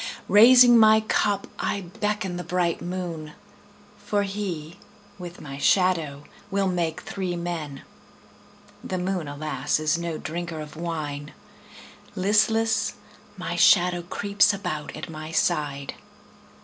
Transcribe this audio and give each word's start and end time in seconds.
Raising 0.27 0.79
my 0.79 1.01
cup 1.01 1.45
I 1.59 1.81
beckon 1.81 2.35
the 2.37 2.43
bright 2.43 2.81
moon, 2.81 3.33
For 3.99 4.23
he, 4.23 4.79
with 5.19 5.39
my 5.39 5.59
shadow, 5.59 6.23
will 6.49 6.65
make 6.67 7.01
three 7.01 7.35
men. 7.35 7.83
The 8.83 8.97
moon, 8.97 9.27
alas, 9.27 9.79
is 9.79 9.99
no 9.99 10.17
drinker 10.17 10.59
of 10.59 10.75
wine; 10.75 11.33
Listless, 12.15 12.93
my 13.37 13.55
shadow 13.55 14.01
creeps 14.01 14.55
about 14.55 14.95
at 14.97 15.07
my 15.07 15.31
side. 15.31 15.93